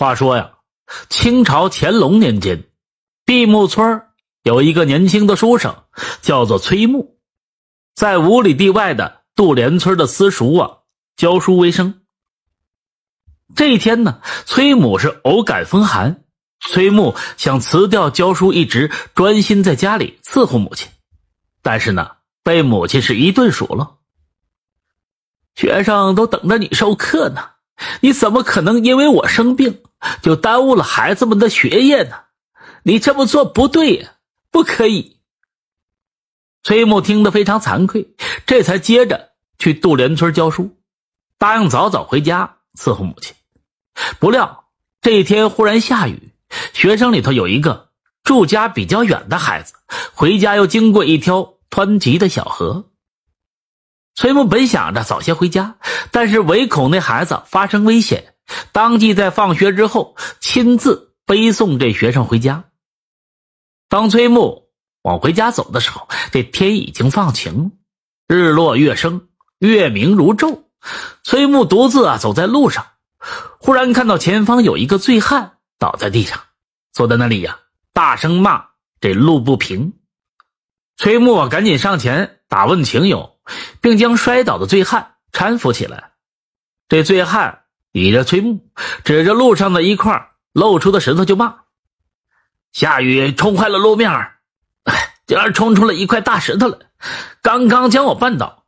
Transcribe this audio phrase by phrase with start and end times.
[0.00, 0.52] 话说呀，
[1.10, 2.64] 清朝乾隆年间，
[3.26, 4.00] 闭木村
[4.44, 5.76] 有一个年轻的书生，
[6.22, 7.18] 叫做崔木，
[7.94, 10.78] 在五里地外的杜连村的私塾啊
[11.16, 12.00] 教书为生。
[13.54, 16.24] 这一天呢，崔母是偶感风寒，
[16.60, 20.88] 崔木想辞掉教书一职，专心在家里伺候母亲，
[21.60, 22.12] 但是呢，
[22.42, 23.98] 被母亲是一顿数落。
[25.56, 27.50] 学生都等着你授课呢，
[28.00, 29.82] 你怎么可能因为我生病？
[30.22, 32.16] 就耽误了孩子们的学业呢，
[32.82, 34.12] 你这么做不对呀，
[34.50, 35.18] 不可以。
[36.62, 38.14] 崔木听得非常惭愧，
[38.46, 40.76] 这才接着去杜连村教书，
[41.38, 43.34] 答应早早回家伺候母亲。
[44.18, 44.66] 不料
[45.00, 46.32] 这一天忽然下雨，
[46.72, 47.90] 学生里头有一个
[48.22, 49.74] 住家比较远的孩子，
[50.14, 52.86] 回家又经过一条湍急的小河。
[54.14, 55.76] 崔木本想着早些回家，
[56.10, 58.34] 但是唯恐那孩子发生危险。
[58.72, 62.64] 当即在放学之后亲自背送这学生回家。
[63.88, 64.68] 当崔木
[65.02, 67.72] 往回家走的时候，这天已经放晴，
[68.28, 69.28] 日落月升，
[69.58, 70.62] 月明如昼。
[71.22, 72.86] 崔木独自啊走在路上，
[73.58, 76.40] 忽然看到前方有一个醉汉倒在地上，
[76.92, 77.58] 坐在那里呀，
[77.92, 78.68] 大声骂
[79.00, 79.94] 这路不平。
[80.96, 83.38] 崔木啊赶紧上前打问情由，
[83.80, 86.12] 并将摔倒的醉汉搀扶起来。
[86.88, 87.59] 这醉汉。
[87.92, 88.60] 倚着崔木，
[89.04, 91.56] 指着路上的一块露出的石头就骂
[92.72, 94.10] ：“下雨冲坏了路面，
[95.26, 96.78] 竟然冲出了一块大石头来，
[97.42, 98.64] 刚刚将我绊倒，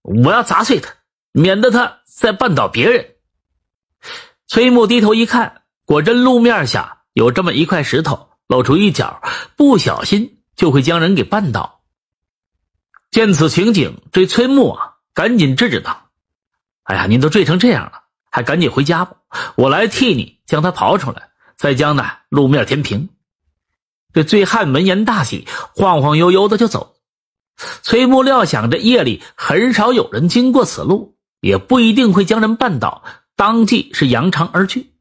[0.00, 0.94] 我要砸碎它，
[1.32, 3.10] 免得它再绊倒别人。”
[4.48, 9.20] 崔木低头一看，果真路面下有这么一块石头露出一角，
[9.56, 11.82] 不小心就会将人给绊倒。
[13.10, 16.08] 见此情景，这崔木啊，赶紧制止道
[16.84, 18.03] ：“哎呀，您都坠成这样了。”
[18.34, 19.18] 还赶紧回家吧，
[19.54, 23.10] 我来替你将他刨出来，再将那路面填平。
[24.12, 25.46] 这醉汉闻言大喜，
[25.76, 26.96] 晃晃悠悠的就走。
[27.84, 33.04] 崔木料想着夜里很少有人经过此路，也不一定会将人绊倒，
[33.36, 34.94] 当即是扬长而去。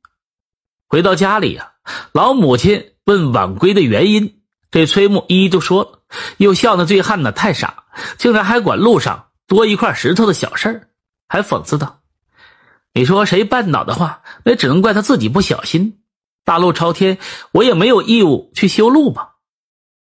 [0.88, 1.72] 回到家里呀，
[2.12, 6.04] 老母亲问晚归的原因，这崔木一一都说了，
[6.38, 7.86] 又笑那醉汉呢太傻，
[8.20, 10.90] 竟然还管路上多一块石头的小事儿
[11.28, 12.02] 还讽刺道。
[12.94, 16.00] 你说谁绊倒的话，那只能怪他自己不小心。
[16.46, 17.18] 大路朝天，
[17.52, 19.36] 我也没有义务去修路吧？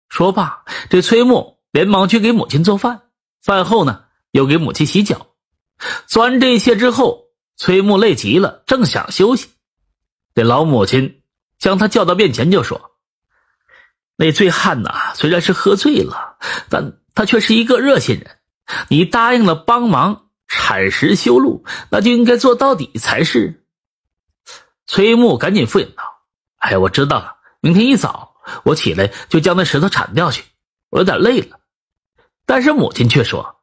[0.09, 3.01] 说罢，这崔木连忙去给母亲做饭。
[3.41, 5.25] 饭后呢，又给母亲洗脚。
[6.05, 7.23] 做完这一切之后，
[7.57, 9.49] 崔木累极了，正想休息，
[10.35, 11.21] 这老母亲
[11.57, 12.91] 将他叫到面前，就说
[14.17, 16.37] ：“那醉汉呐，虽然是喝醉了，
[16.69, 18.37] 但他却是一个热心人。
[18.89, 23.65] 你答应了帮忙。”铲石修路，那就应该做到底才是。
[24.85, 26.03] 崔木赶紧敷衍道
[26.59, 30.43] ：“哎，我知道了，明天一早我起来就将那石头铲掉去。
[30.91, 31.59] 我有点累了。”
[32.45, 33.61] 但是母亲却说：“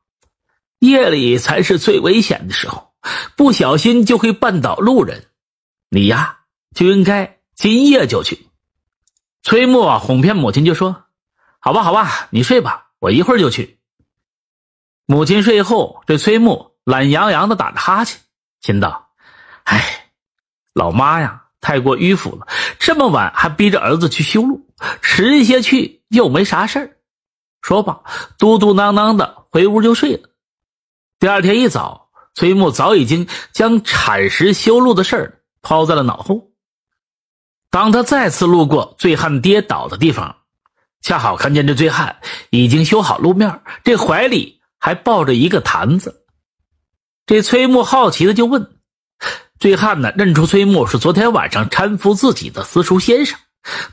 [0.80, 2.92] 夜里才是最危险的时候，
[3.36, 5.28] 不小心就会绊倒路人。
[5.90, 6.40] 你呀，
[6.74, 8.48] 就应该今夜就去。”
[9.42, 11.04] 崔木啊，哄骗母亲就说
[11.60, 13.78] ：“好吧，好吧，你睡吧，我一会儿就去。”
[15.06, 16.69] 母亲睡后，这崔木。
[16.90, 18.18] 懒洋洋的打着哈欠，
[18.60, 19.10] 心道
[19.62, 20.10] ：“哎，
[20.74, 22.48] 老妈呀，太过迂腐了。
[22.80, 24.66] 这么晚还逼着儿子去修路，
[25.00, 26.96] 迟一些去又没啥事儿。”
[27.62, 28.00] 说罢，
[28.38, 30.30] 嘟嘟囔囔的回屋就睡了。
[31.20, 36.48] 第二天一早，崔木早已经将铲石修路的事儿抛在了脑后。
[37.70, 40.38] 当他再次路过醉汉跌倒的地方，
[41.02, 42.16] 恰好看见这醉汉
[42.50, 46.16] 已经修好路面，这怀里还抱着一个坛子。
[47.30, 48.72] 这崔木好奇的就问
[49.60, 50.12] ：“醉汉呢？
[50.16, 53.38] 认出崔木是昨天晚上搀扶自己的私塾先生，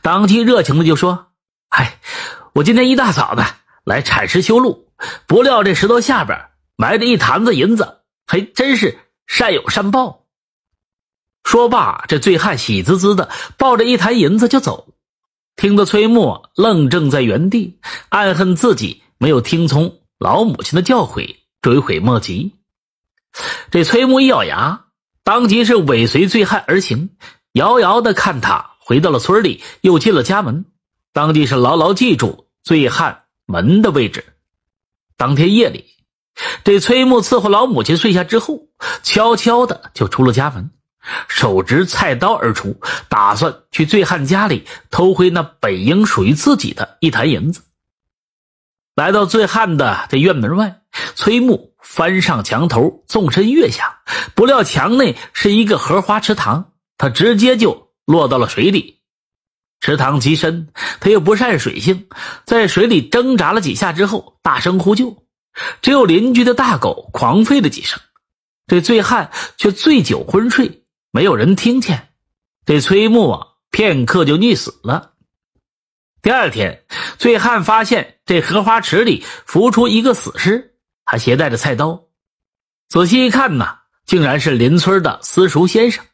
[0.01, 1.27] 当即热情的就说
[1.69, 1.99] ：‘哎，
[2.53, 3.45] 我今天一大早的
[3.83, 4.87] 来铲石修路，
[5.27, 6.45] 不料这石头下边
[6.77, 10.23] 埋着一坛子银子，还真是善有善报。’
[11.45, 14.87] 说罢，这醉汉喜滋滋的抱着一坛银子就走。
[15.55, 17.77] 听得崔木愣怔在原地，
[18.09, 22.55] 暗恨自己没有听从老母亲的教诲，追悔莫及。
[23.69, 24.85] 这崔木一咬牙，
[25.23, 27.09] 当即是尾随醉汉而行，
[27.51, 30.65] 遥遥的看他回到了村里，又进了家门，
[31.13, 34.23] 当即是牢牢记住醉汉门的位置。
[35.17, 35.85] 当天夜里，
[36.63, 38.67] 这崔木伺候老母亲睡下之后，
[39.03, 40.71] 悄悄的就出了家门，
[41.27, 42.79] 手执菜刀而出，
[43.09, 47.61] 打算去醉汉家里偷回那本应属于自己的一坛银子。
[48.95, 50.81] 来到醉汉的这院门外，
[51.15, 51.73] 崔木。
[51.97, 54.01] 翻上墙头，纵身跃下，
[54.35, 58.99] 不料墙内是一个荷花池塘，他直接就落到了水里。
[59.79, 60.67] 池塘极深，
[60.99, 62.07] 他又不善水性，
[62.45, 65.23] 在水里挣扎了几下之后，大声呼救。
[65.81, 67.99] 只有邻居的大狗狂吠了几声，
[68.67, 72.09] 这醉汉却醉酒昏睡，没有人听见。
[72.63, 75.13] 这崔木啊，片刻就溺死了。
[76.21, 76.83] 第二天，
[77.17, 80.75] 醉汉发现这荷花池里浮出一个死尸，
[81.07, 82.03] 还携带着菜刀。
[82.87, 86.05] 仔细一看呢，竟然是邻村的私塾先生，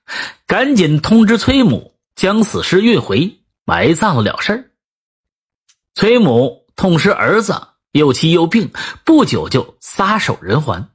[0.47, 4.71] 赶紧通知崔母将死尸运回埋葬了事。
[5.95, 7.67] 崔母痛失儿子。
[7.93, 8.71] 又气又病，
[9.05, 10.89] 不久就撒手人寰。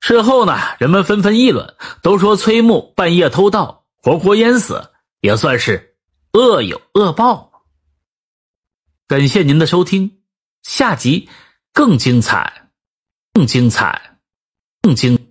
[0.00, 4.90] 事后呢，人们纷纷议论，都说崔木半夜偷盗，活活淹死，
[5.20, 5.96] 也算是
[6.32, 7.52] 恶有恶报。
[9.06, 10.22] 感谢您的收听，
[10.62, 11.28] 下集
[11.72, 12.70] 更精彩，
[13.32, 14.18] 更精彩，
[14.82, 15.26] 更精。